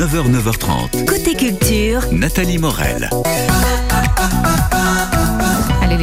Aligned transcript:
9h, 0.00 0.30
9h30. 0.30 1.04
Côté 1.04 1.34
culture, 1.34 2.06
Nathalie 2.10 2.56
Morel. 2.56 3.10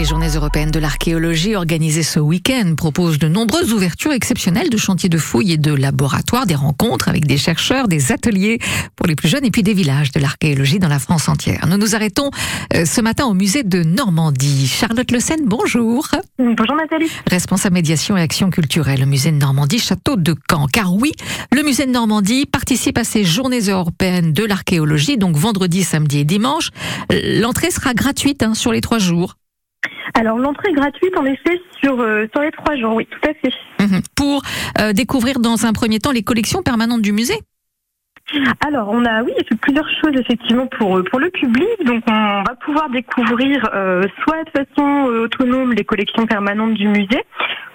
Les 0.07 0.11
journées 0.11 0.35
européennes 0.37 0.71
de 0.71 0.79
l'archéologie 0.79 1.55
organisées 1.55 2.01
ce 2.01 2.21
week-end 2.21 2.75
proposent 2.77 3.19
de 3.19 3.27
nombreuses 3.27 3.73
ouvertures 3.73 4.13
exceptionnelles 4.13 4.69
de 4.69 4.77
chantiers 4.77 5.09
de 5.09 5.17
fouilles 5.17 5.51
et 5.51 5.57
de 5.57 5.73
laboratoires, 5.73 6.45
des 6.45 6.55
rencontres 6.55 7.09
avec 7.09 7.27
des 7.27 7.35
chercheurs, 7.35 7.89
des 7.89 8.13
ateliers 8.13 8.59
pour 8.95 9.05
les 9.05 9.15
plus 9.15 9.27
jeunes 9.27 9.43
et 9.43 9.51
puis 9.51 9.63
des 9.63 9.73
villages 9.73 10.13
de 10.13 10.21
l'archéologie 10.21 10.79
dans 10.79 10.87
la 10.87 10.99
France 10.99 11.27
entière. 11.27 11.67
Nous 11.67 11.75
nous 11.75 11.93
arrêtons 11.93 12.31
euh, 12.73 12.85
ce 12.85 13.01
matin 13.01 13.25
au 13.25 13.33
musée 13.33 13.63
de 13.63 13.83
Normandie. 13.83 14.65
Charlotte 14.65 15.11
Le 15.11 15.19
Seine, 15.19 15.41
bonjour. 15.43 16.07
Bonjour 16.39 16.75
Nathalie. 16.77 17.11
Responsable 17.29 17.73
médiation 17.73 18.15
et 18.15 18.21
action 18.21 18.49
culturelle 18.49 19.03
au 19.03 19.07
musée 19.07 19.33
de 19.33 19.37
Normandie, 19.37 19.79
château 19.79 20.15
de 20.15 20.35
Caen. 20.49 20.67
Car 20.67 20.93
oui, 20.93 21.11
le 21.51 21.63
musée 21.63 21.85
de 21.85 21.91
Normandie 21.91 22.45
participe 22.45 22.97
à 22.97 23.03
ces 23.03 23.25
journées 23.25 23.59
européennes 23.59 24.31
de 24.31 24.45
l'archéologie, 24.45 25.17
donc 25.17 25.35
vendredi, 25.35 25.83
samedi 25.83 26.19
et 26.19 26.23
dimanche. 26.23 26.69
L'entrée 27.11 27.71
sera 27.71 27.93
gratuite 27.93 28.41
hein, 28.41 28.53
sur 28.53 28.71
les 28.71 28.79
trois 28.79 28.99
jours. 28.99 29.35
Alors 30.13 30.37
l'entrée 30.37 30.69
est 30.69 30.73
gratuite 30.73 31.15
en 31.17 31.25
effet 31.25 31.61
sur, 31.79 31.99
euh, 31.99 32.25
sur 32.33 32.41
les 32.41 32.51
trois 32.51 32.75
jours, 32.75 32.95
oui, 32.95 33.05
tout 33.05 33.29
à 33.29 33.33
fait. 33.33 33.53
Mhm. 33.79 34.01
Pour 34.15 34.41
euh, 34.79 34.93
découvrir 34.93 35.39
dans 35.39 35.65
un 35.65 35.73
premier 35.73 35.99
temps 35.99 36.11
les 36.11 36.23
collections 36.23 36.63
permanentes 36.63 37.01
du 37.01 37.11
musée. 37.11 37.39
Alors 38.65 38.89
on 38.91 39.05
a 39.05 39.23
oui 39.23 39.31
il 39.37 39.41
y 39.49 39.53
a 39.53 39.57
plusieurs 39.57 39.89
choses 40.01 40.15
effectivement 40.19 40.67
pour 40.67 40.97
euh, 40.97 41.03
pour 41.03 41.19
le 41.19 41.29
public. 41.29 41.67
Donc 41.85 42.03
on 42.07 42.43
va 42.43 42.55
pouvoir 42.65 42.89
découvrir 42.89 43.69
euh, 43.73 44.03
soit 44.23 44.43
de 44.43 44.49
façon 44.49 45.09
euh, 45.09 45.23
autonome 45.25 45.73
les 45.73 45.85
collections 45.85 46.25
permanentes 46.25 46.73
du 46.73 46.87
musée. 46.87 47.23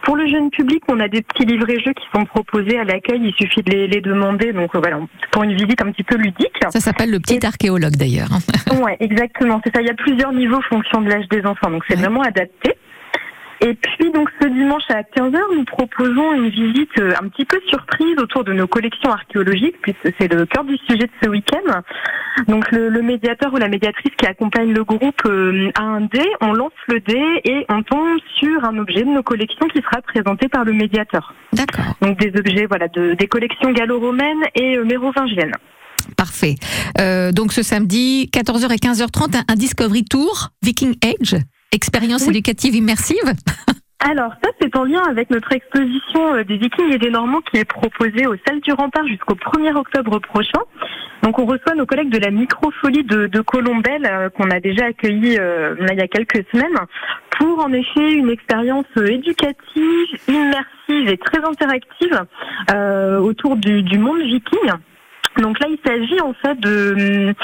Pour 0.02 0.16
le 0.16 0.26
jeune 0.26 0.50
public, 0.50 0.82
on 0.88 0.98
a 0.98 1.06
des 1.06 1.22
petits 1.22 1.44
livrets 1.46 1.78
jeux 1.78 1.92
qui 1.92 2.04
sont 2.12 2.24
proposés 2.24 2.76
à 2.76 2.82
l'accueil. 2.84 3.20
Il 3.22 3.32
suffit 3.34 3.62
de 3.62 3.70
les, 3.70 3.86
les 3.86 4.00
demander. 4.00 4.52
Donc 4.52 4.74
euh, 4.74 4.78
voilà 4.80 4.98
pour 5.30 5.42
une 5.44 5.54
visite 5.54 5.80
un 5.80 5.90
petit 5.92 6.02
peu 6.02 6.16
ludique. 6.16 6.52
Ça 6.70 6.80
s'appelle 6.80 7.10
le 7.10 7.20
petit 7.20 7.44
archéologue 7.46 7.96
d'ailleurs. 7.96 8.28
Ouais, 8.82 8.96
exactement. 9.00 9.60
C'est 9.64 9.74
ça. 9.74 9.80
Il 9.80 9.86
y 9.86 9.90
a 9.90 9.94
plusieurs 9.94 10.32
niveaux 10.32 10.56
en 10.56 10.62
fonction 10.62 11.00
de 11.00 11.08
l'âge 11.08 11.28
des 11.28 11.46
enfants. 11.46 11.70
Donc 11.70 11.84
c'est 11.88 11.94
Ouais. 11.96 12.02
vraiment 12.02 12.22
adapté. 12.22 12.74
Et 13.64 13.74
puis 13.74 14.10
donc 14.10 14.28
ce 14.40 14.48
dimanche 14.48 14.82
à 14.88 15.02
15h, 15.02 15.38
nous 15.54 15.64
proposons 15.64 16.32
une 16.34 16.48
visite 16.48 16.90
euh, 16.98 17.12
un 17.22 17.28
petit 17.28 17.44
peu 17.44 17.60
surprise 17.68 18.16
autour 18.18 18.42
de 18.42 18.52
nos 18.52 18.66
collections 18.66 19.10
archéologiques, 19.12 19.76
puisque 19.82 20.12
c'est 20.18 20.26
le 20.32 20.46
cœur 20.46 20.64
du 20.64 20.76
sujet 20.78 21.04
de 21.06 21.12
ce 21.22 21.28
week-end. 21.28 21.80
Donc 22.48 22.70
le, 22.72 22.88
le 22.88 23.02
médiateur 23.02 23.52
ou 23.54 23.58
la 23.58 23.68
médiatrice 23.68 24.10
qui 24.18 24.26
accompagne 24.26 24.72
le 24.72 24.82
groupe 24.82 25.22
euh, 25.26 25.70
a 25.76 25.82
un 25.82 26.00
dé, 26.00 26.24
on 26.40 26.54
lance 26.54 26.72
le 26.88 26.98
dé 27.00 27.22
et 27.44 27.64
on 27.68 27.82
tombe 27.84 28.18
sur 28.40 28.64
un 28.64 28.76
objet 28.78 29.04
de 29.04 29.10
nos 29.10 29.22
collections 29.22 29.68
qui 29.68 29.80
sera 29.80 30.02
présenté 30.02 30.48
par 30.48 30.64
le 30.64 30.72
médiateur. 30.72 31.32
D'accord, 31.52 31.94
Donc 32.00 32.18
des 32.18 32.36
objets 32.36 32.66
voilà 32.66 32.88
de, 32.88 33.14
des 33.14 33.28
collections 33.28 33.70
gallo-romaines 33.70 34.42
et 34.56 34.76
euh, 34.76 34.84
mérovingiennes. 34.84 35.54
parfait. 36.16 36.56
Euh, 36.98 37.30
donc 37.30 37.52
ce 37.52 37.62
samedi, 37.62 38.28
14h 38.32 38.72
et 38.72 38.76
15h30, 38.78 39.36
un, 39.36 39.44
un 39.48 39.54
Discovery 39.54 40.04
Tour 40.04 40.48
Viking 40.62 40.96
Age, 41.04 41.36
expérience 41.72 42.22
Oui. 42.22 42.30
éducative 42.30 42.74
immersive. 42.74 43.16
Alors 44.04 44.32
ça, 44.42 44.50
c'est 44.60 44.74
en 44.76 44.82
lien 44.84 45.02
avec 45.08 45.30
notre 45.30 45.52
exposition 45.52 46.34
euh, 46.34 46.42
des 46.42 46.56
Vikings 46.56 46.92
et 46.92 46.98
des 46.98 47.10
Normands 47.10 47.40
qui 47.40 47.58
est 47.58 47.64
proposée 47.64 48.26
aux 48.26 48.34
Salles 48.46 48.60
du 48.60 48.72
Rempart 48.72 49.06
jusqu'au 49.06 49.34
1er 49.34 49.74
octobre 49.76 50.18
prochain. 50.18 50.58
Donc 51.22 51.38
on 51.38 51.46
reçoit 51.46 51.76
nos 51.76 51.86
collègues 51.86 52.10
de 52.10 52.18
la 52.18 52.32
Microfolie 52.32 53.04
de, 53.04 53.28
de 53.28 53.40
Colombelle 53.40 54.06
euh, 54.10 54.28
qu'on 54.28 54.50
a 54.50 54.58
déjà 54.58 54.86
accueilli 54.86 55.38
euh, 55.38 55.76
là, 55.78 55.92
il 55.92 55.98
y 55.98 56.02
a 56.02 56.08
quelques 56.08 56.44
semaines 56.50 56.76
pour 57.38 57.60
en 57.60 57.72
effet 57.72 58.12
une 58.12 58.28
expérience 58.28 58.86
éducative, 58.96 60.08
immersive 60.26 61.08
et 61.08 61.18
très 61.18 61.38
interactive 61.44 62.22
euh, 62.72 63.20
autour 63.20 63.56
du, 63.56 63.82
du 63.82 63.98
monde 63.98 64.20
viking. 64.20 64.72
Donc 65.38 65.58
là, 65.60 65.66
il 65.68 65.78
s'agit 65.84 66.20
en 66.20 66.34
fait 66.34 66.58
de 66.60 67.34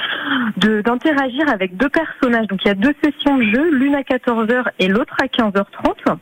d'interagir 0.56 1.48
avec 1.48 1.76
deux 1.76 1.88
personnages. 1.88 2.46
Donc 2.48 2.64
il 2.64 2.68
y 2.68 2.70
a 2.70 2.74
deux 2.74 2.94
sessions 3.02 3.38
de 3.38 3.44
jeu, 3.44 3.70
l'une 3.70 3.94
à 3.94 4.02
14h 4.02 4.64
et 4.78 4.88
l'autre 4.88 5.16
à 5.22 5.26
15h30. 5.26 6.18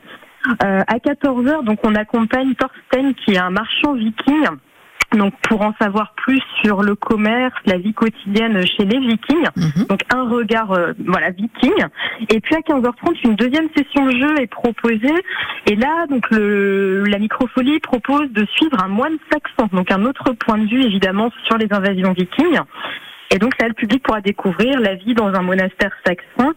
Euh, 0.63 0.81
à 0.87 0.97
14h, 0.97 1.65
donc 1.65 1.79
on 1.83 1.93
accompagne 1.95 2.53
Thorsten 2.55 3.13
qui 3.15 3.33
est 3.33 3.37
un 3.37 3.49
marchand 3.49 3.93
viking. 3.93 4.45
Donc 5.13 5.33
pour 5.43 5.61
en 5.61 5.73
savoir 5.79 6.13
plus 6.15 6.41
sur 6.61 6.83
le 6.83 6.95
commerce, 6.95 7.55
la 7.65 7.77
vie 7.77 7.93
quotidienne 7.93 8.65
chez 8.65 8.83
les 8.83 8.99
vikings. 8.99 9.47
Mhm. 9.55 9.85
Donc 9.87 10.01
un 10.13 10.27
regard 10.29 10.71
euh, 10.71 10.91
voilà 11.05 11.29
viking. 11.29 11.73
Et 12.29 12.41
puis 12.41 12.55
à 12.55 12.59
15h30, 12.59 13.15
une 13.23 13.35
deuxième 13.35 13.69
session 13.75 14.05
de 14.05 14.11
jeu 14.11 14.41
est 14.41 14.47
proposée. 14.47 15.23
Et 15.65 15.75
là, 15.75 16.07
donc 16.09 16.29
le, 16.29 17.05
la 17.05 17.19
microfolie 17.19 17.79
propose 17.79 18.29
de 18.31 18.45
suivre 18.57 18.83
un 18.83 18.89
moine 18.89 19.17
saxon, 19.31 19.69
donc 19.71 19.91
un 19.91 20.03
autre 20.03 20.33
point 20.33 20.57
de 20.57 20.67
vue 20.67 20.83
évidemment 20.83 21.31
sur 21.45 21.57
les 21.57 21.67
invasions 21.71 22.11
vikings. 22.11 22.59
Et 23.31 23.39
donc 23.39 23.59
là, 23.61 23.67
le 23.67 23.73
public 23.73 24.03
pourra 24.03 24.21
découvrir 24.21 24.79
la 24.79 24.95
vie 24.95 25.13
dans 25.13 25.27
un 25.27 25.41
monastère 25.41 25.91
saxon, 26.05 26.53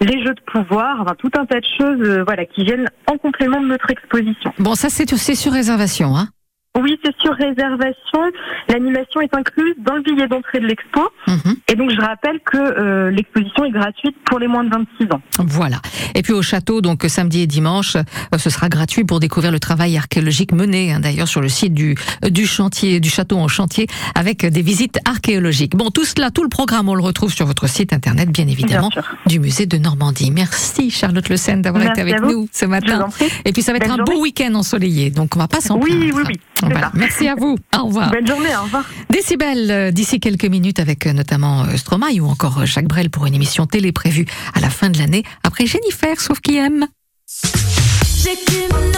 les 0.00 0.22
jeux 0.24 0.34
de 0.34 0.40
pouvoir, 0.46 1.00
enfin 1.00 1.14
tout 1.18 1.30
un 1.36 1.44
tas 1.44 1.60
de 1.60 1.66
choses, 1.78 2.00
euh, 2.00 2.24
voilà, 2.24 2.44
qui 2.46 2.64
viennent 2.64 2.88
en 3.06 3.18
complément 3.18 3.60
de 3.60 3.66
notre 3.66 3.90
exposition. 3.90 4.52
Bon, 4.58 4.74
ça 4.74 4.88
c'est 4.88 5.08
c'est 5.16 5.34
sur 5.34 5.52
réservation. 5.52 6.16
Hein. 6.16 6.28
Oui, 6.82 6.98
c'est 7.04 7.14
sur 7.20 7.32
réservation. 7.34 8.20
L'animation 8.68 9.20
est 9.20 9.34
incluse 9.34 9.74
dans 9.78 9.94
le 9.94 10.02
billet 10.02 10.26
d'entrée 10.28 10.60
de 10.60 10.66
l'expo. 10.66 11.00
Mhm. 11.26 11.56
Et 11.68 11.74
donc 11.74 11.90
je 11.90 12.00
rappelle 12.00 12.40
que 12.44 12.56
euh, 12.56 13.10
l'exposition 13.10 13.64
est 13.64 13.70
gratuite 13.70 14.16
pour 14.24 14.38
les 14.38 14.46
moins 14.46 14.64
de 14.64 14.70
26 14.70 15.12
ans. 15.12 15.20
Voilà. 15.38 15.80
Et 16.14 16.22
puis 16.22 16.32
au 16.32 16.42
château, 16.42 16.80
donc 16.80 17.04
samedi 17.08 17.42
et 17.42 17.46
dimanche, 17.46 17.96
euh, 17.96 18.38
ce 18.38 18.50
sera 18.50 18.68
gratuit 18.68 19.04
pour 19.04 19.20
découvrir 19.20 19.52
le 19.52 19.60
travail 19.60 19.96
archéologique 19.96 20.52
mené 20.52 20.92
hein, 20.92 21.00
d'ailleurs 21.00 21.28
sur 21.28 21.40
le 21.40 21.48
site 21.48 21.74
du 21.74 21.94
euh, 22.24 22.30
du 22.30 22.46
chantier, 22.46 23.00
du 23.00 23.10
château 23.10 23.38
en 23.38 23.48
chantier, 23.48 23.86
avec 24.14 24.46
des 24.46 24.62
visites 24.62 24.98
archéologiques. 25.04 25.76
Bon, 25.76 25.90
tout 25.90 26.04
cela, 26.04 26.30
tout 26.30 26.42
le 26.42 26.48
programme, 26.48 26.88
on 26.88 26.94
le 26.94 27.02
retrouve 27.02 27.32
sur 27.32 27.46
votre 27.46 27.68
site 27.68 27.92
internet, 27.92 28.30
bien 28.30 28.46
évidemment, 28.46 28.88
Bien 28.88 29.02
du 29.26 29.40
musée 29.40 29.66
de 29.66 29.78
Normandie. 29.78 30.30
Merci 30.30 30.90
Charlotte 30.90 31.28
Le 31.28 31.36
Seine 31.36 31.62
d'avoir 31.62 31.84
été 31.84 32.00
avec 32.00 32.20
nous 32.20 32.48
ce 32.52 32.66
matin. 32.66 33.08
Et 33.44 33.52
puis 33.52 33.62
ça 33.62 33.72
va 33.72 33.78
être 33.78 33.88
Belle 33.88 34.00
un 34.00 34.04
beau 34.04 34.20
week-end 34.20 34.54
ensoleillé, 34.54 35.10
donc 35.10 35.36
on 35.36 35.38
va 35.38 35.48
pas 35.48 35.60
s'en 35.60 35.78
Oui, 35.78 36.12
oui, 36.14 36.22
oui, 36.28 36.34
ça. 36.74 36.90
Merci 36.94 37.28
à 37.28 37.34
vous. 37.34 37.56
Au 37.78 37.86
revoir. 37.86 38.10
Bonne 38.10 38.26
journée, 38.26 38.54
au 38.56 38.64
revoir. 38.64 38.84
Décibel, 39.10 39.70
euh, 39.70 39.90
d'ici 39.90 40.20
quelques 40.20 40.44
minutes 40.44 40.78
avec 40.78 41.06
euh, 41.06 41.12
notamment 41.12 41.64
euh, 41.64 41.76
Stromae 41.76 42.20
ou 42.20 42.26
encore 42.26 42.66
Jacques 42.66 42.88
Brel 42.88 43.10
pour 43.10 43.26
une 43.26 43.34
émission 43.34 43.66
télé 43.66 43.92
prévue 43.92 44.26
à 44.54 44.60
la 44.60 44.70
fin 44.70 44.90
de 44.90 44.98
l'année 44.98 45.24
après 45.42 45.66
Jennifer, 45.66 46.20
sauf 46.20 46.40
qui 46.40 46.56
aime. 46.56 46.86
j'écume 48.22 48.92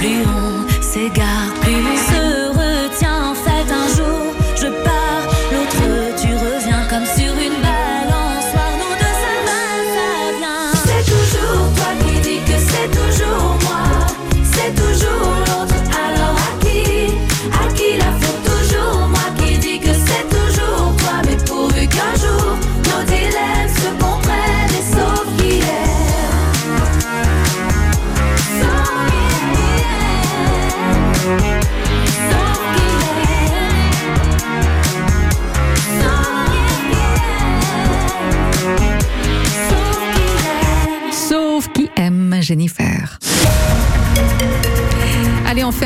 plus 0.00 0.24
on 0.26 0.82
s'égare 0.82 1.59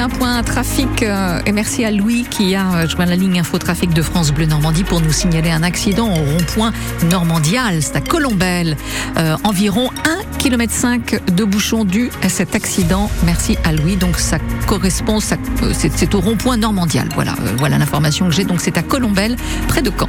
un 0.05 0.11
point 0.11 0.43
trafic 0.43 1.03
euh, 1.03 1.41
et 1.47 1.53
merci 1.53 1.83
à 1.83 1.91
Louis 1.91 2.27
qui 2.29 2.55
a 2.55 2.75
euh, 2.75 2.87
joint 2.87 3.07
la 3.07 3.17
ligne 3.17 3.41
infotrafic 3.41 3.95
de 3.95 4.03
France 4.03 4.33
Bleu 4.33 4.45
Normandie 4.45 4.85
pour 4.85 5.01
nous 5.01 5.13
signaler 5.13 5.51
un 5.51 5.63
accident 5.63 6.11
au 6.11 6.17
rond-point 6.17 6.75
Normandial, 7.11 7.81
c'est 7.81 7.97
à 7.97 8.01
Colombelle. 8.03 8.77
Euh, 9.17 9.35
environ 9.45 9.89
1 10.05 10.39
km 10.39 10.71
5 10.71 11.35
de 11.35 11.45
bouchons 11.45 11.87
dû 11.87 12.11
à 12.23 12.29
cet 12.29 12.55
accident. 12.55 13.11
Merci 13.25 13.57
à 13.65 13.73
Louis. 13.73 13.97
Donc 13.97 14.19
ça 14.19 14.37
correspond, 14.67 15.21
ça, 15.21 15.37
c'est 15.73 16.15
au 16.15 16.21
rond-point 16.21 16.59
Normandial. 16.59 17.09
Voilà, 17.15 17.35
voilà 17.57 17.79
l'information 17.79 18.27
que 18.27 18.35
j'ai. 18.35 18.45
Donc 18.45 18.61
c'est 18.61 18.77
à 18.77 18.83
Colombelle, 18.83 19.37
près 19.69 19.81
de 19.81 19.91
Caen. 19.91 20.09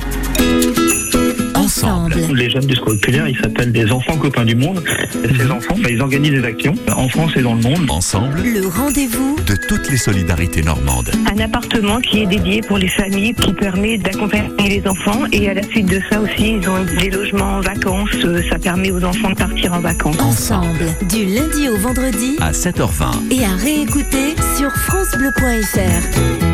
Ensemble. 1.84 2.16
Les 2.36 2.50
jeunes 2.50 2.66
du 2.66 2.76
scolaire, 2.76 3.28
ils 3.28 3.38
s'appellent 3.38 3.72
des 3.72 3.92
enfants 3.92 4.18
copains 4.18 4.46
du 4.46 4.56
monde. 4.56 4.84
Et 5.24 5.34
ces 5.38 5.50
enfants, 5.52 5.76
bah, 5.82 5.90
ils 5.90 6.02
organisent 6.02 6.32
des 6.42 6.46
actions 6.46 6.74
en 6.96 7.08
France 7.10 7.32
et 7.36 7.42
dans 7.42 7.54
le 7.56 7.62
monde. 7.62 7.90
Ensemble, 7.90 8.42
Le 8.44 8.68
rendez-vous 8.68 9.36
de 9.46 9.56
toutes 9.68 9.90
les 9.92 9.98
solidarités 9.98 10.62
normandes. 10.62 11.12
un 11.36 11.40
appartement 11.40 12.00
qui 12.00 12.24
est 12.24 12.26
dédié 12.28 12.62
pour 12.62 12.78
les 12.78 12.88
familles, 12.88 13.34
qui 13.34 13.54
permet 13.54 13.98
d'accompagner 13.98 14.80
les 14.82 14.88
enfants. 14.88 15.24
Et 15.32 15.50
à 15.50 15.54
la 15.54 15.64
suite 15.64 15.88
de 15.88 16.00
ça 16.10 16.20
aussi, 16.22 16.58
ils 16.62 16.70
ont 16.70 16.84
des 17.00 17.10
logements 17.10 17.58
en 17.58 17.62
vacances. 17.62 18.10
Euh, 18.24 18.42
Ça 18.50 18.58
permet 18.60 18.92
aux 18.92 19.04
enfants 19.04 19.30
de 19.30 19.36
partir 19.36 19.74
en 19.74 19.80
vacances. 19.80 20.20
ensemble 20.20 20.86
du 21.10 21.26
lundi 21.26 21.68
au 21.70 21.78
vendredi 21.78 22.36
À 22.40 22.52
7h20, 22.52 23.32
et 23.32 23.44
à 23.46 23.56
réécouter 23.56 24.36
sur 24.58 24.72
francebleu.fr. 24.72 26.45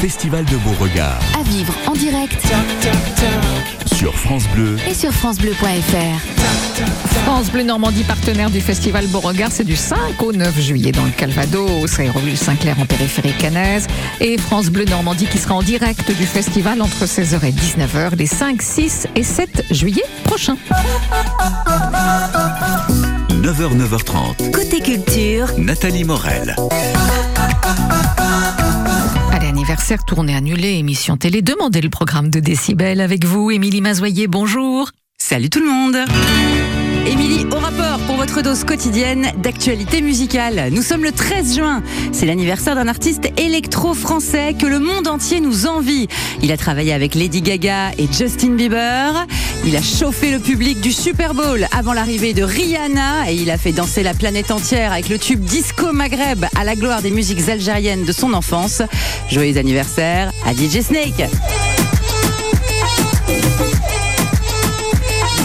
Festival 0.00 0.44
de 0.44 0.56
Beauregard 0.58 1.18
À 1.38 1.42
vivre 1.42 1.74
en 1.86 1.92
direct 1.92 2.40
sur 3.96 4.14
France 4.14 4.44
Bleu. 4.54 4.76
et 4.88 4.94
sur 4.94 5.10
francebleu.fr. 5.12 6.20
France 7.24 7.50
Bleu 7.50 7.64
Normandie, 7.64 8.04
partenaire 8.04 8.50
du 8.50 8.60
festival 8.60 9.06
Beauregard, 9.08 9.50
c'est 9.50 9.64
du 9.64 9.74
5 9.74 10.22
au 10.22 10.32
9 10.32 10.60
juillet 10.60 10.92
dans 10.92 11.04
le 11.04 11.10
Calvados, 11.10 11.98
Aéroville 11.98 12.36
Saint-Clair 12.36 12.76
en 12.80 12.86
périphérie 12.86 13.32
cannaise. 13.32 13.86
Et 14.20 14.38
France 14.38 14.66
Bleu 14.66 14.84
Normandie 14.84 15.26
qui 15.26 15.38
sera 15.38 15.54
en 15.56 15.62
direct 15.62 16.06
du 16.16 16.26
festival 16.26 16.80
entre 16.80 17.04
16h 17.04 17.44
et 17.44 17.52
19h 17.52 18.16
les 18.16 18.26
5, 18.26 18.62
6 18.62 19.08
et 19.16 19.24
7 19.24 19.64
juillet 19.72 20.04
prochains. 20.24 20.56
9h, 23.30 23.76
9h30, 23.76 24.50
Côté 24.52 24.80
culture, 24.80 25.48
Nathalie 25.58 26.04
Morel. 26.04 26.54
Tournée 29.96 30.34
annulée, 30.34 30.74
émission 30.74 31.16
télé, 31.16 31.40
demandez 31.40 31.80
le 31.80 31.88
programme 31.88 32.28
de 32.28 32.40
Décibel 32.40 33.00
avec 33.00 33.24
vous, 33.24 33.50
Émilie 33.50 33.80
Mazoyer, 33.80 34.26
bonjour. 34.26 34.90
Salut 35.16 35.48
tout 35.48 35.60
le 35.60 35.66
monde. 35.66 35.96
Émilie, 37.06 37.46
au 37.50 37.58
rapport 37.58 37.97
votre 38.18 38.42
dose 38.42 38.64
quotidienne 38.64 39.30
d'actualité 39.36 40.00
musicale. 40.00 40.70
Nous 40.72 40.82
sommes 40.82 41.04
le 41.04 41.12
13 41.12 41.54
juin. 41.54 41.84
C'est 42.10 42.26
l'anniversaire 42.26 42.74
d'un 42.74 42.88
artiste 42.88 43.30
électro-français 43.38 44.56
que 44.58 44.66
le 44.66 44.80
monde 44.80 45.06
entier 45.06 45.38
nous 45.38 45.66
envie. 45.66 46.08
Il 46.42 46.50
a 46.50 46.56
travaillé 46.56 46.92
avec 46.92 47.14
Lady 47.14 47.42
Gaga 47.42 47.92
et 47.96 48.08
Justin 48.10 48.56
Bieber. 48.56 49.24
Il 49.64 49.76
a 49.76 49.82
chauffé 49.82 50.32
le 50.32 50.40
public 50.40 50.80
du 50.80 50.92
Super 50.92 51.32
Bowl 51.32 51.64
avant 51.70 51.92
l'arrivée 51.92 52.34
de 52.34 52.42
Rihanna 52.42 53.30
et 53.30 53.36
il 53.36 53.52
a 53.52 53.56
fait 53.56 53.72
danser 53.72 54.02
la 54.02 54.14
planète 54.14 54.50
entière 54.50 54.92
avec 54.92 55.08
le 55.08 55.18
tube 55.20 55.44
Disco 55.44 55.92
Maghreb 55.92 56.44
à 56.58 56.64
la 56.64 56.74
gloire 56.74 57.02
des 57.02 57.12
musiques 57.12 57.48
algériennes 57.48 58.04
de 58.04 58.12
son 58.12 58.32
enfance. 58.32 58.82
Joyeux 59.30 59.58
anniversaire 59.58 60.32
à 60.44 60.54
DJ 60.54 60.80
Snake. 60.80 61.67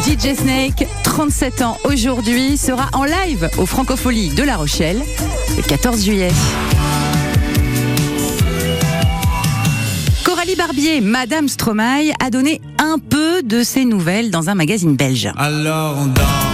DJ 0.05 0.35
Snake, 0.35 0.85
37 1.05 1.61
ans 1.61 1.77
aujourd'hui, 1.85 2.57
sera 2.57 2.89
en 2.91 3.05
live 3.05 3.49
au 3.57 3.65
Francofolie 3.65 4.29
de 4.29 4.43
La 4.43 4.57
Rochelle 4.57 5.01
le 5.55 5.63
14 5.63 6.03
juillet. 6.03 6.31
Coralie 10.25 10.55
Barbier, 10.57 10.99
Madame 10.99 11.47
Stromae, 11.47 12.11
a 12.19 12.29
donné 12.29 12.59
un 12.79 12.99
peu 12.99 13.43
de 13.43 13.63
ses 13.63 13.85
nouvelles 13.85 14.29
dans 14.29 14.49
un 14.49 14.55
magazine 14.55 14.97
belge. 14.97 15.31
Alors 15.37 15.95
on. 15.97 16.52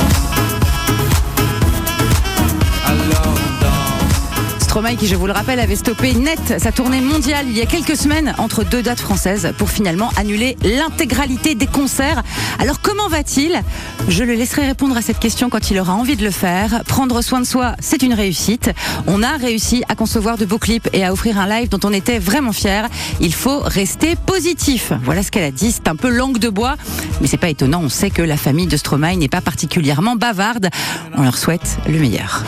Stromae, 4.69 4.98
qui 4.98 5.07
je 5.07 5.16
vous 5.16 5.25
le 5.25 5.33
rappelle, 5.33 5.60
avait 5.60 5.75
stoppé 5.75 6.13
net 6.13 6.60
sa 6.60 6.71
tournée 6.71 7.01
mondiale 7.01 7.48
il 7.50 7.57
y 7.57 7.62
a 7.62 7.66
quelques 7.66 7.98
semaines 7.98 8.36
entre 8.38 8.63
deux 8.63 8.83
dates 8.83 9.00
françaises 9.00 9.51
pour 9.57 9.71
finalement 9.71 10.12
annuler 10.16 10.57
l'intégralité 10.62 11.56
des 11.56 11.66
concerts. 11.66 12.21
Alors 12.60 12.80
comment 12.80 13.07
va-t-il? 13.07 13.63
Je 14.07 14.24
le 14.24 14.36
laisserai 14.36 14.68
répondre 14.68 14.95
à 14.95 15.01
cette 15.01 15.18
question 15.18 15.50
quand 15.50 15.71
il 15.71 15.80
aura 15.80 15.95
envie 15.95 16.16
de 16.16 16.24
le 16.24 16.30
faire. 16.30 16.83
Prendre 16.86 17.24
soin 17.24 17.42
de 17.42 17.48
soi, 17.48 17.74
c'est 17.80 18.04
une 18.04 18.13
réussite. 18.13 18.69
On 19.07 19.24
a 19.24 19.38
réussi 19.38 19.83
à 19.89 19.95
concevoir 19.95 20.38
de 20.38 20.45
beaux 20.45 20.60
clips 20.60 20.88
et 20.94 21.04
à 21.04 21.11
offrir 21.11 21.40
un 21.40 21.47
live 21.47 21.69
dont 21.69 21.80
on 21.83 21.92
était 21.92 22.19
vraiment 22.19 22.54
fiers. 22.54 22.85
Il 23.21 23.33
faut 23.33 23.61
rester 23.61 24.16
positif. 24.28 24.94
Voilà 25.02 25.23
ce 25.23 25.31
qu'elle 25.31 25.45
a 25.45 25.52
dit. 25.52 25.71
C'est 25.71 25.88
un 25.88 25.95
peu 25.95 26.09
langue 26.09 26.38
de 26.38 26.49
bois, 26.49 26.76
mais 27.21 27.28
c'est 27.28 27.38
pas 27.38 27.49
étonnant. 27.49 27.81
On 27.81 27.90
sait 27.90 28.11
que 28.11 28.21
la 28.21 28.38
famille 28.38 28.68
de 28.68 28.78
Stromae 28.78 29.16
n'est 29.16 29.30
pas 29.30 29.42
particulièrement 29.42 30.16
bavarde. 30.16 30.69
On 31.18 31.23
leur 31.23 31.40
souhaite 31.40 31.80
le 31.88 31.97
meilleur. 31.97 32.44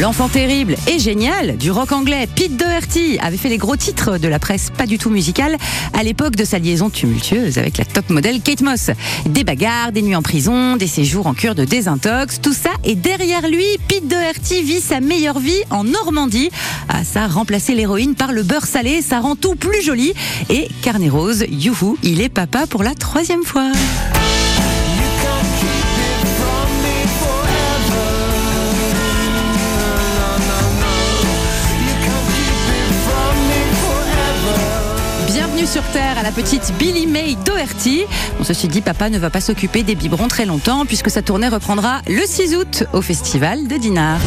L'enfant 0.00 0.28
terrible 0.28 0.76
et 0.88 0.98
génial 0.98 1.56
du 1.56 1.70
rock 1.70 1.92
anglais 1.92 2.28
Pete 2.34 2.56
Doherty 2.56 3.18
avait 3.20 3.36
fait 3.36 3.48
les 3.48 3.58
gros 3.58 3.76
titres 3.76 4.18
de 4.18 4.28
la 4.28 4.38
presse 4.38 4.70
pas 4.76 4.86
du 4.86 4.98
tout 4.98 5.10
musicale 5.10 5.56
à 5.92 6.02
l'époque 6.02 6.36
de 6.36 6.44
sa 6.44 6.58
liaison 6.58 6.90
tumultueuse 6.90 7.58
avec 7.58 7.78
la 7.78 7.84
top 7.84 8.10
modèle 8.10 8.40
Kate 8.40 8.62
Moss. 8.62 8.90
Des 9.26 9.44
bagarres, 9.44 9.92
des 9.92 10.02
nuits 10.02 10.16
en 10.16 10.22
prison, 10.22 10.76
des 10.76 10.86
séjours 10.86 11.26
en 11.26 11.34
cure 11.34 11.54
de 11.54 11.64
désintox, 11.64 12.40
tout 12.40 12.52
ça 12.52 12.70
et 12.84 12.94
derrière 12.94 13.48
lui, 13.48 13.66
Pete 13.88 14.08
Doherty 14.08 14.62
vit 14.62 14.80
sa 14.80 15.00
meilleure 15.00 15.38
vie 15.38 15.62
en 15.70 15.84
Normandie. 15.84 16.50
Ah 16.88 17.04
ça, 17.04 17.26
remplacer 17.26 17.74
l'héroïne 17.74 18.14
par 18.14 18.32
le 18.32 18.42
beurre 18.42 18.66
salé, 18.66 19.02
ça 19.02 19.20
rend 19.20 19.36
tout 19.36 19.54
plus 19.54 19.82
joli. 19.82 20.14
Et 20.50 20.68
Carnet 20.82 21.08
Rose, 21.08 21.44
youhou, 21.48 21.96
il 22.02 22.20
est 22.20 22.28
papa 22.28 22.66
pour 22.66 22.82
la 22.82 22.94
troisième 22.94 23.44
fois. 23.44 23.70
Sur 35.66 35.82
Terre 35.92 36.18
à 36.18 36.22
la 36.22 36.30
petite 36.30 36.74
Billy 36.78 37.06
May 37.06 37.36
Doherty. 37.46 38.02
Ceci 38.42 38.68
dit, 38.68 38.82
papa 38.82 39.08
ne 39.08 39.18
va 39.18 39.30
pas 39.30 39.40
s'occuper 39.40 39.82
des 39.82 39.94
biberons 39.94 40.28
très 40.28 40.44
longtemps 40.44 40.84
puisque 40.84 41.10
sa 41.10 41.22
tournée 41.22 41.48
reprendra 41.48 42.02
le 42.06 42.20
6 42.26 42.54
août 42.54 42.84
au 42.92 43.00
festival 43.00 43.66
de 43.66 43.76
Dinard. 43.76 44.20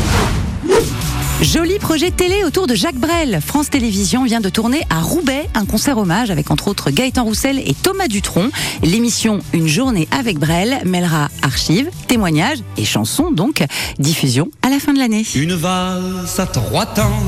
Joli 1.42 1.78
projet 1.78 2.10
télé 2.10 2.44
autour 2.44 2.66
de 2.66 2.74
Jacques 2.74 2.98
Brel. 2.98 3.40
France 3.46 3.70
Télévisions 3.70 4.24
vient 4.24 4.42
de 4.42 4.50
tourner 4.50 4.82
à 4.90 5.00
Roubaix 5.00 5.48
un 5.54 5.66
concert 5.66 6.00
hommage 6.00 6.32
avec 6.32 6.50
entre 6.50 6.70
autres 6.70 6.90
Gaëtan 6.90 7.24
Roussel 7.24 7.60
et 7.60 7.76
Thomas 7.76 8.08
Dutronc. 8.08 8.50
L'émission 8.82 9.40
Une 9.54 9.68
journée 9.68 10.08
avec 10.12 10.40
Brel 10.40 10.82
mêlera 10.86 11.30
archives, 11.44 11.92
témoignages 12.08 12.60
et 12.78 12.86
chansons 12.86 13.32
donc. 13.32 13.64
Diffusion 14.00 14.50
à 14.64 14.70
la 14.70 14.80
fin 14.80 14.94
de 14.94 15.00
l'année. 15.00 15.24
Une 15.36 15.54
valse 15.54 16.40
à 16.40 16.48
trois 16.48 16.88
temps 16.88 17.24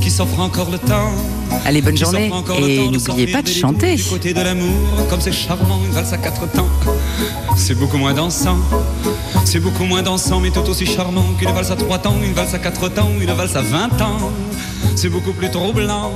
qui 0.00 0.10
s'offre 0.10 0.40
encore 0.40 0.70
le 0.70 0.78
temps. 0.78 1.12
Allez, 1.64 1.80
bonne 1.82 1.96
journée 1.96 2.30
et 2.58 2.88
n'oubliez 2.88 3.26
pas 3.28 3.42
de 3.42 3.48
chanter. 3.48 3.96
Du 3.96 4.04
côté 4.04 4.34
de 4.34 4.40
l'amour, 4.40 5.06
comme 5.08 5.20
c'est 5.20 5.32
charmant, 5.32 5.80
une 5.84 5.92
valse 5.92 6.12
à 6.12 6.18
quatre 6.18 6.50
temps. 6.50 6.68
C'est 7.56 7.74
beaucoup 7.74 7.98
moins 7.98 8.14
dansant. 8.14 8.58
C'est 9.44 9.60
beaucoup 9.60 9.84
moins 9.84 10.02
dansant, 10.02 10.40
mais 10.40 10.50
tout 10.50 10.68
aussi 10.68 10.86
charmant 10.86 11.24
qu'une 11.38 11.52
valse 11.52 11.70
à 11.70 11.76
trois 11.76 11.98
temps, 11.98 12.16
une 12.22 12.32
valse 12.32 12.54
à 12.54 12.58
quatre 12.58 12.88
temps, 12.88 13.10
une 13.20 13.32
valse 13.32 13.56
à 13.56 13.62
vingt 13.62 14.00
ans. 14.00 14.30
C'est 14.96 15.08
beaucoup 15.08 15.32
plus 15.32 15.50
troublant. 15.50 16.12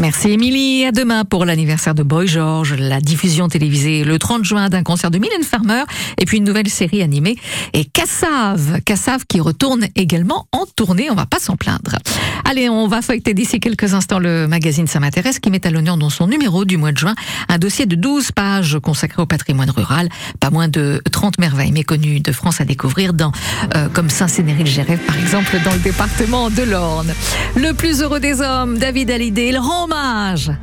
Merci 0.00 0.30
Émilie. 0.30 0.84
À 0.84 0.92
demain 0.92 1.24
pour 1.24 1.44
l'anniversaire 1.44 1.94
de 1.94 2.02
Boy 2.02 2.26
George, 2.26 2.74
la 2.74 3.00
diffusion 3.00 3.48
télévisée 3.48 4.04
le 4.04 4.18
30 4.18 4.44
juin 4.44 4.68
d'un 4.68 4.82
concert 4.82 5.10
de 5.10 5.18
Mylène 5.18 5.44
Farmer 5.44 5.84
et 6.18 6.24
puis 6.24 6.38
une 6.38 6.44
nouvelle 6.44 6.68
série 6.68 7.00
animée 7.00 7.36
et 7.72 7.84
Cassav, 7.84 8.80
Cassav 8.84 9.24
qui 9.26 9.40
retourne 9.40 9.86
également 9.94 10.46
en 10.52 10.66
tournée, 10.66 11.10
on 11.10 11.14
va 11.14 11.26
pas 11.26 11.38
s'en 11.38 11.56
plaindre. 11.56 11.96
Allez, 12.44 12.68
on 12.68 12.88
va 12.88 13.02
feuilleter 13.02 13.34
d'ici 13.34 13.60
quelques 13.60 13.94
instants 13.94 14.18
le 14.18 14.46
magazine 14.46 14.86
Ça 14.86 15.00
m'intéresse 15.00 15.38
qui 15.38 15.50
met 15.50 15.66
à 15.66 15.70
l'honneur 15.70 15.96
dans 15.96 16.10
son 16.10 16.26
numéro 16.26 16.64
du 16.64 16.76
mois 16.76 16.92
de 16.92 16.98
juin 16.98 17.14
un 17.48 17.58
dossier 17.58 17.86
de 17.86 17.94
12 17.94 18.32
pages 18.32 18.78
consacré 18.82 19.22
au 19.22 19.26
patrimoine 19.26 19.70
rural, 19.70 20.08
pas 20.40 20.50
moins 20.50 20.68
de 20.68 21.00
30 21.10 21.38
merveilles 21.38 21.72
méconnues 21.72 22.20
de 22.20 22.32
France 22.32 22.60
à 22.60 22.64
découvrir 22.64 23.14
dans 23.14 23.32
euh, 23.76 23.88
comme 23.92 24.10
Saint-Sénéry-le-Géret 24.10 24.98
par 24.98 25.16
exemple 25.18 25.56
dans 25.64 25.72
le 25.72 25.78
département 25.78 26.50
de 26.50 26.62
l'Orne. 26.62 27.14
Le 27.56 27.72
plus 27.72 28.02
heureux 28.02 28.20
des 28.20 28.40
hommes, 28.40 28.78
David 28.78 29.10
Hallyday, 29.10 29.50
il 29.50 29.58
rend 29.58 29.84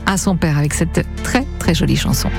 à 0.05 0.17
son 0.17 0.35
père 0.35 0.57
avec 0.57 0.73
cette 0.73 1.05
très 1.23 1.45
très 1.59 1.73
jolie 1.73 1.95
chanson. 1.95 2.29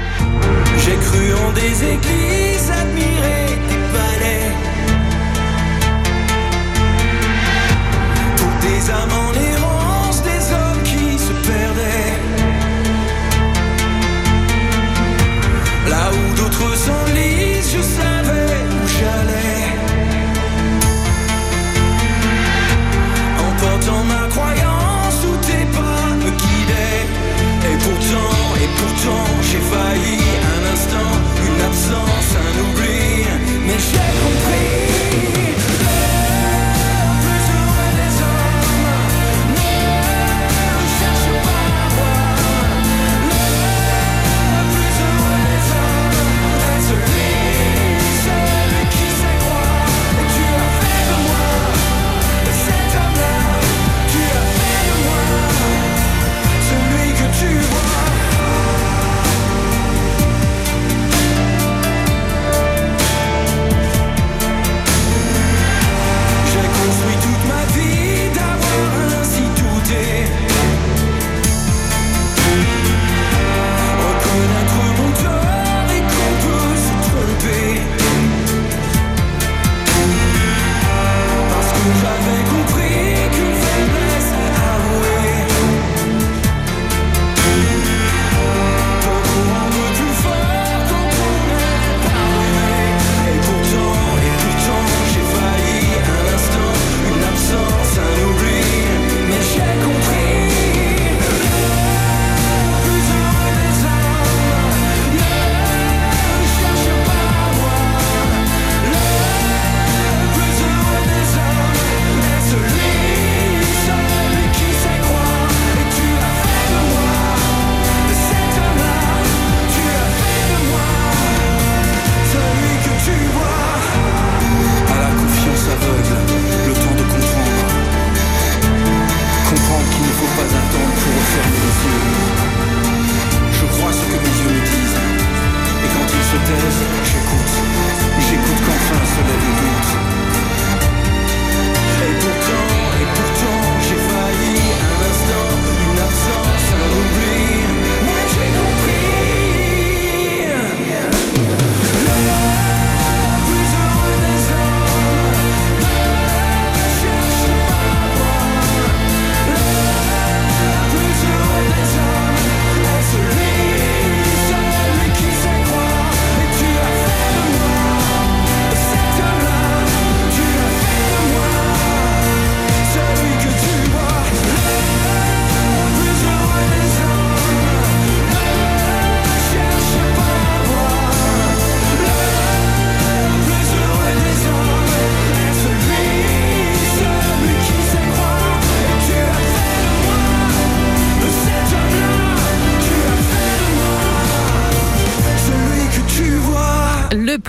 Parce 81.85 82.22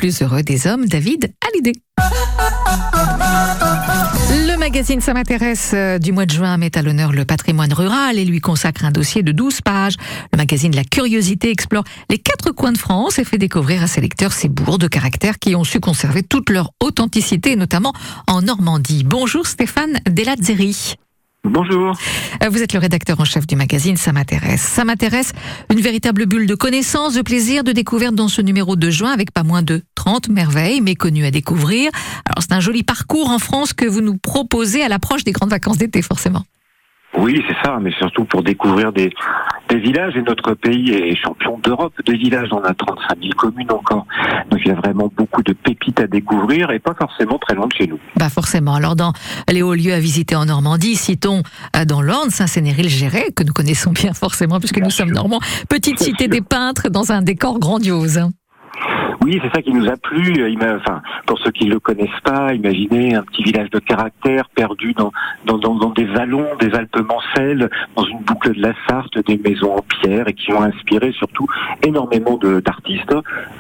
plus 0.04 0.22
heureux 0.22 0.44
des 0.44 0.68
hommes, 0.68 0.86
David. 0.86 1.32
Le 4.32 4.58
magazine 4.58 5.00
Ça 5.00 5.14
m'intéresse 5.14 5.72
euh, 5.74 5.98
du 5.98 6.12
mois 6.12 6.26
de 6.26 6.32
juin 6.32 6.58
met 6.58 6.78
à 6.78 6.82
l'honneur 6.82 7.14
le 7.14 7.24
patrimoine 7.24 7.72
rural 7.72 8.20
et 8.20 8.26
lui 8.26 8.42
consacre 8.42 8.84
un 8.84 8.92
dossier 8.92 9.24
de 9.24 9.32
12 9.32 9.62
pages. 9.62 9.96
Le 10.34 10.38
magazine 10.38 10.76
La 10.76 10.84
Curiosité 10.84 11.52
explore 11.52 11.86
les 12.10 12.18
quatre 12.18 12.52
coins 12.52 12.74
de 12.74 12.78
France 12.78 13.18
et 13.18 13.24
fait 13.24 13.38
découvrir 13.38 13.82
à 13.82 13.88
ses 13.88 14.02
lecteurs 14.02 14.34
ces 14.34 14.50
bourgs 14.50 14.78
de 14.78 14.90
caractère 14.90 15.40
qui 15.40 15.56
ont 15.56 15.64
su 15.64 15.80
conserver 15.80 16.22
toute 16.22 16.50
leur 16.50 16.72
authenticité, 16.82 17.56
notamment 17.56 17.94
en 18.28 18.42
Normandie. 18.42 19.06
Bonjour 19.06 19.48
Stéphane 19.48 20.02
Delazzeri. 20.06 20.98
Bonjour. 21.46 21.94
Euh, 22.42 22.50
Vous 22.50 22.64
êtes 22.64 22.72
le 22.72 22.80
rédacteur 22.80 23.20
en 23.20 23.26
chef 23.26 23.46
du 23.46 23.58
magazine 23.58 23.98
Ça 23.98 24.14
m'intéresse. 24.14 24.62
Ça 24.62 24.86
m'intéresse, 24.86 25.34
une 25.70 25.82
véritable 25.82 26.26
bulle 26.26 26.48
de 26.48 26.56
connaissances, 26.56 27.16
de 27.16 27.22
plaisir, 27.22 27.66
de 27.66 27.74
découverte 27.74 28.16
dans 28.16 28.30
ce 28.30 28.42
numéro 28.42 28.78
de 28.78 28.90
juin 28.90 29.12
avec 29.12 29.32
pas 29.32 29.44
moins 29.44 29.62
de 29.62 29.82
30 29.96 30.30
merveilles 30.30 30.80
méconnues 30.80 31.26
à 31.26 31.32
découvrir. 31.32 31.92
Alors 32.26 32.42
c'est 32.42 32.54
un 32.54 32.62
joli 32.62 32.84
parcours 32.84 33.30
en 33.30 33.40
France 33.40 33.74
que 33.74 33.86
vous 33.86 34.00
nous 34.00 34.18
proposez 34.18 34.84
à 34.84 34.88
l'approche 34.88 35.26
des 35.26 35.34
grandes 35.34 35.50
vacances 35.50 35.78
d'été 35.78 36.02
forcément. 36.02 36.44
Oui, 37.18 37.44
c'est 37.48 37.56
ça, 37.62 37.78
mais 37.82 37.92
surtout 37.92 38.24
pour 38.24 38.42
découvrir 38.42 38.94
des, 38.94 39.12
des 39.74 39.80
villages. 39.80 40.15
Et 40.15 40.22
notre 40.22 40.53
pays 40.53 40.92
est 40.92 41.15
champion 41.15 41.58
d'Europe 41.63 41.94
de 42.06 42.13
villages. 42.13 42.50
On 42.51 42.63
a 42.63 42.74
35 42.74 43.20
000 43.20 43.34
communes 43.38 43.72
encore. 43.72 44.06
Donc 44.50 44.60
il 44.63 44.68
y 44.68 44.72
a 44.72 44.75
vraiment 44.75 45.12
beaucoup 45.15 45.42
de 45.44 45.53
pépites 45.53 46.00
à 46.00 46.08
découvrir 46.08 46.72
et 46.72 46.80
pas 46.80 46.94
forcément 46.94 47.38
très 47.39 47.56
loin 47.56 47.68
de 47.68 47.74
chez 47.74 47.88
nous. 47.88 48.00
Bah 48.18 48.30
forcément. 48.30 48.75
Alors 48.75 48.96
dans 48.96 49.13
les 49.50 49.62
hauts 49.62 49.74
lieux 49.74 49.94
à 49.94 50.00
visiter 50.00 50.36
en 50.36 50.46
Normandie, 50.46 50.96
citons 50.96 51.42
euh, 51.75 51.86
dans 51.86 52.01
l'Orne, 52.01 52.30
Saint-Sénéry-le-Géret, 52.30 53.27
que 53.36 53.44
nous 53.44 53.53
connaissons 53.53 53.92
bien 53.92 54.13
forcément 54.13 54.60
puisque 54.60 54.80
nous 54.80 54.92
sommes 54.92 55.12
normands, 55.12 55.39
petite 55.70 56.00
cité 56.00 56.27
des 56.27 56.42
peintres 56.42 56.89
dans 56.89 57.12
un 57.12 57.22
décor 57.22 57.60
grandiose. 57.60 58.30
Oui, 59.22 59.39
c'est 59.43 59.53
ça 59.53 59.62
qui 59.62 59.72
nous 59.72 59.88
a 59.88 59.98
plu. 59.98 60.41
Euh, 60.41 60.50
Enfin, 60.63 61.01
pour 61.25 61.39
ceux 61.39 61.51
qui 61.51 61.65
ne 61.65 61.72
le 61.72 61.79
connaissent 61.79 62.10
pas, 62.24 62.53
imaginez 62.53 63.15
un 63.15 63.24
petit 63.24 63.43
village 63.43 63.70
de 63.70 63.79
caractère 63.79 64.50
perdu 64.55 64.93
dans, 64.93 65.12
des 65.96 66.05
vallons 66.05 66.48
des 66.60 66.74
Alpes-Mancelles, 66.74 67.70
dans 67.96 68.05
une 68.05 68.20
boucle 68.20 68.55
de 68.55 68.62
la 68.62 68.74
Sarthe, 68.88 69.17
des 69.25 69.38
maisons 69.38 69.75
en 69.75 69.82
pierre 69.82 70.27
et 70.27 70.34
qui 70.34 70.53
ont 70.53 70.62
inspiré 70.62 71.12
surtout 71.13 71.48
énormément 71.86 72.38
d'artistes. 72.38 73.13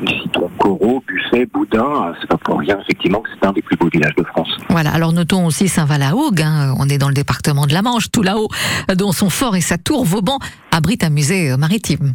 Citons 0.07 0.49
Corot, 0.57 1.03
Busset, 1.07 1.45
Boudin. 1.47 1.83
Ah, 1.85 2.13
C'est 2.19 2.27
pas 2.27 2.37
pour 2.37 2.59
rien, 2.59 2.79
effectivement, 2.79 3.19
que 3.19 3.29
c'est 3.33 3.47
un 3.47 3.53
des 3.53 3.61
plus 3.61 3.75
beaux 3.75 3.89
villages 3.91 4.15
de 4.15 4.23
France. 4.23 4.49
Voilà, 4.69 4.91
alors 4.91 5.13
notons 5.13 5.45
aussi 5.45 5.67
Saint-Valahougue, 5.67 6.41
hein, 6.41 6.73
on 6.79 6.87
est 6.89 6.97
dans 6.97 7.09
le 7.09 7.13
département 7.13 7.65
de 7.65 7.73
la 7.73 7.81
Manche, 7.81 8.11
tout 8.11 8.23
là-haut, 8.23 8.49
euh, 8.89 8.95
dont 8.95 9.11
son 9.11 9.29
fort 9.29 9.55
et 9.55 9.61
sa 9.61 9.77
tour 9.77 10.05
Vauban 10.05 10.39
abritent 10.71 11.03
un 11.03 11.09
musée 11.09 11.51
euh, 11.51 11.57
maritime. 11.57 12.13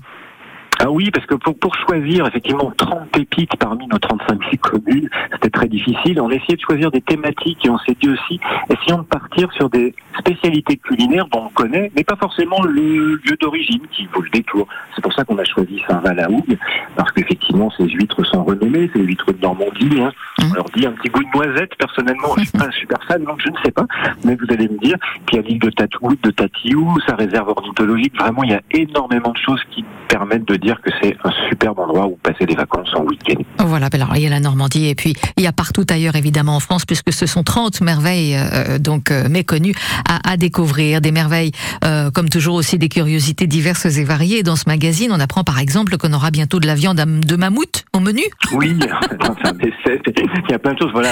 Ah 0.80 0.90
oui, 0.90 1.10
parce 1.10 1.26
que 1.26 1.34
pour, 1.34 1.58
pour 1.58 1.74
choisir 1.74 2.26
effectivement 2.26 2.72
30 2.76 3.10
pépites 3.10 3.56
parmi 3.56 3.86
nos 3.88 3.98
35 3.98 4.38
000 4.40 4.52
communes, 4.60 5.08
c'était 5.32 5.50
très 5.50 5.68
difficile. 5.68 6.20
On 6.20 6.30
essayait 6.30 6.56
de 6.56 6.60
choisir 6.60 6.90
des 6.90 7.00
thématiques 7.00 7.64
et 7.66 7.70
on 7.70 7.78
s'est 7.78 7.96
dit 8.00 8.08
aussi, 8.08 8.38
essayons 8.70 8.98
de 8.98 9.06
partir 9.06 9.52
sur 9.52 9.68
des 9.70 9.94
spécialités 10.18 10.76
culinaires 10.76 11.26
dont 11.26 11.46
on 11.46 11.48
connaît, 11.48 11.90
mais 11.96 12.04
pas 12.04 12.16
forcément 12.16 12.62
le 12.62 13.14
lieu 13.16 13.36
d'origine 13.40 13.82
qui 13.90 14.06
vaut 14.06 14.22
le 14.22 14.30
détour. 14.30 14.68
C'est 14.94 15.02
pour 15.02 15.12
ça 15.12 15.24
qu'on 15.24 15.38
a 15.38 15.44
choisi 15.44 15.82
Saint-Val-à-Hougue, 15.88 16.56
parce 16.94 17.10
qu'effectivement 17.12 17.70
ces 17.76 17.88
huîtres 17.88 18.24
sont 18.24 18.44
renommées, 18.44 18.88
c'est 18.92 19.00
les 19.00 19.06
huîtres 19.06 19.32
de 19.32 19.40
Normandie. 19.42 20.00
Hein. 20.00 20.12
On 20.42 20.54
leur 20.54 20.70
dit 20.70 20.86
un 20.86 20.92
petit 20.92 21.08
goût 21.08 21.24
de 21.24 21.30
noisette, 21.34 21.74
personnellement, 21.76 22.34
je 22.36 22.42
suis 22.42 22.58
pas 22.58 22.66
un 22.66 22.70
super 22.70 22.98
fan, 23.08 23.24
donc 23.24 23.40
je 23.44 23.50
ne 23.50 23.56
sais 23.64 23.72
pas, 23.72 23.86
mais 24.24 24.36
vous 24.36 24.46
allez 24.50 24.68
me 24.68 24.78
dire. 24.78 24.96
Puis 25.26 25.38
a 25.38 25.42
l'île 25.42 25.58
de 25.58 25.70
Tatou, 25.70 26.16
de 26.22 26.30
Tatiou, 26.30 26.98
sa 27.06 27.16
réserve 27.16 27.48
ornithologique, 27.48 28.16
vraiment 28.16 28.44
il 28.44 28.50
y 28.50 28.54
a 28.54 28.62
énormément 28.70 29.32
de 29.32 29.38
choses 29.38 29.62
qui 29.70 29.84
permettent 30.08 30.46
de 30.46 30.56
dire 30.56 30.67
que 30.80 30.90
c'est 31.02 31.16
un 31.24 31.30
superbe 31.48 31.78
endroit 31.78 32.06
où 32.06 32.16
passer 32.22 32.46
des 32.46 32.54
vacances 32.54 32.94
en 32.94 33.02
week-end. 33.04 33.42
Voilà, 33.58 33.88
ben 33.88 34.00
alors 34.02 34.16
il 34.16 34.22
y 34.22 34.26
a 34.26 34.30
la 34.30 34.40
Normandie 34.40 34.88
et 34.88 34.94
puis 34.94 35.14
il 35.36 35.42
y 35.42 35.46
a 35.46 35.52
partout 35.52 35.84
ailleurs 35.90 36.16
évidemment 36.16 36.56
en 36.56 36.60
France 36.60 36.84
puisque 36.84 37.12
ce 37.12 37.26
sont 37.26 37.42
30 37.42 37.80
merveilles 37.80 38.36
euh, 38.36 38.78
donc 38.78 39.10
euh, 39.10 39.28
méconnues 39.28 39.74
à, 40.08 40.32
à 40.32 40.36
découvrir, 40.36 41.00
des 41.00 41.12
merveilles 41.12 41.52
euh, 41.84 42.10
comme 42.10 42.28
toujours 42.28 42.54
aussi 42.56 42.78
des 42.78 42.88
curiosités 42.88 43.46
diverses 43.46 43.86
et 43.86 44.04
variées. 44.04 44.42
Dans 44.42 44.56
ce 44.56 44.64
magazine, 44.66 45.10
on 45.12 45.20
apprend 45.20 45.44
par 45.44 45.58
exemple 45.58 45.96
qu'on 45.96 46.12
aura 46.12 46.30
bientôt 46.30 46.60
de 46.60 46.66
la 46.66 46.74
viande 46.74 46.98
de 46.98 47.36
mammouth 47.36 47.84
au 47.92 48.00
menu. 48.00 48.22
Oui, 48.52 48.76
c'est 49.10 49.48
un 49.48 49.58
essai. 49.58 50.00
il 50.06 50.50
y 50.50 50.54
a 50.54 50.58
plein 50.58 50.74
de 50.74 50.78
choses. 50.78 50.92
Voilà, 50.92 51.10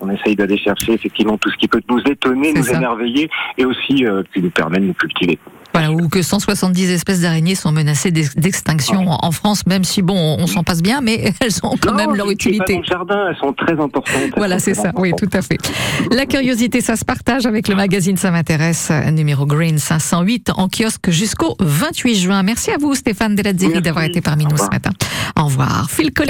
on 0.00 0.10
essaye 0.10 0.36
d'aller 0.36 0.58
chercher 0.58 0.92
effectivement 0.92 1.36
tout 1.38 1.50
ce 1.50 1.56
qui 1.56 1.68
peut 1.68 1.80
nous 1.88 2.00
étonner, 2.10 2.52
nous 2.52 2.62
ça. 2.64 2.76
émerveiller 2.76 3.28
et 3.58 3.64
aussi 3.64 4.04
euh, 4.04 4.22
qui 4.32 4.42
nous 4.42 4.50
permet 4.50 4.78
de 4.78 4.86
nous 4.86 4.94
cultiver. 4.94 5.38
Voilà, 5.78 5.92
ou 5.92 6.08
que 6.08 6.22
170 6.22 6.90
espèces 6.90 7.20
d'araignées 7.20 7.54
sont 7.54 7.70
menacées 7.72 8.10
d'ex- 8.10 8.34
d'extinction 8.36 9.10
en 9.10 9.18
en 9.26 9.30
France, 9.32 9.66
même 9.66 9.82
si 9.84 10.02
bon, 10.02 10.36
on, 10.38 10.46
s'en 10.46 10.62
passe 10.62 10.80
bien, 10.82 11.00
mais 11.00 11.32
elles 11.40 11.58
ont 11.64 11.76
quand 11.80 11.90
Non, 11.90 11.96
même 11.96 12.14
leur 12.14 12.30
utilité. 12.30 12.74
Dans 12.74 12.80
le 12.80 12.84
jardin, 12.84 13.26
elles 13.28 13.36
sont 13.36 13.52
très 13.52 13.72
importantes. 13.72 14.04
Voilà, 14.36 14.58
c'est 14.58 14.74
ça. 14.74 14.92
Oui, 14.96 15.12
tout 15.18 15.28
à 15.32 15.42
fait. 15.42 15.58
La 16.12 16.26
curiosité, 16.26 16.80
ça 16.80 16.96
se 16.96 17.04
partage 17.04 17.44
avec 17.44 17.66
le 17.68 17.74
magazine 17.74 18.16
Ça 18.16 18.30
m'intéresse, 18.30 18.90
numéro 19.12 19.44
Green 19.46 19.78
508, 19.78 20.50
en 20.56 20.68
kiosque 20.68 21.10
jusqu'au 21.10 21.56
28 21.60 22.14
juin. 22.16 22.42
Merci 22.42 22.70
à 22.70 22.76
vous, 22.78 22.94
Stéphane 22.94 23.34
Delazzeri, 23.34 23.68
Merci. 23.68 23.82
d'avoir 23.82 24.04
été 24.04 24.20
parmi 24.20 24.44
nous 24.44 24.56
ce 24.56 24.70
matin. 24.70 24.90
Au 25.38 25.44
revoir. 25.46 25.90
Phil. 25.90 26.12